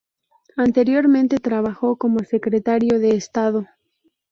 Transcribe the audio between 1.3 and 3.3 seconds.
trabajó como secretario de